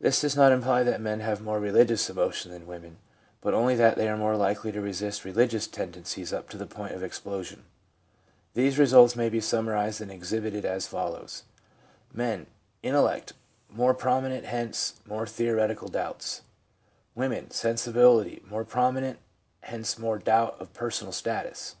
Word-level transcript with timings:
This 0.00 0.22
does 0.22 0.34
not 0.34 0.50
imply 0.50 0.82
that 0.82 0.98
men 1.02 1.20
have 1.20 1.42
more 1.42 1.60
religious 1.60 2.08
emotion 2.08 2.50
than 2.50 2.66
women, 2.66 2.96
but 3.42 3.52
only 3.52 3.74
that 3.76 3.96
they 3.98 4.08
are 4.08 4.16
more 4.16 4.34
likely 4.34 4.72
to 4.72 4.80
resist 4.80 5.26
religious 5.26 5.66
tendencies 5.66 6.32
up 6.32 6.48
to 6.48 6.56
the 6.56 6.64
point 6.64 6.94
of 6.94 7.02
explosion. 7.02 7.58
2 8.54 8.60
1 8.60 8.64
These 8.64 8.78
results 8.78 9.14
may 9.14 9.28
be 9.28 9.42
summarised 9.42 10.00
and 10.00 10.10
exhibited 10.10 10.64
as 10.64 10.86
follows:— 10.86 11.42
Men. 12.14 12.28
Women. 12.46 12.46
t 12.46 12.52
* 12.68 12.82
Intellect 12.88 13.32
more 13.68 13.92
prominent; 13.92 14.46
Sensibility 14.46 14.80
more 15.04 15.04
prominent; 15.04 15.04
hence, 15.04 15.04
more 15.10 15.26
theoretical 18.06 19.20
hence, 19.60 19.98
more 19.98 20.18
doubt 20.18 20.56
of 20.62 20.72
per 20.72 20.86
doubts. 20.88 21.00
sonal 21.02 21.12
status. 21.12 21.76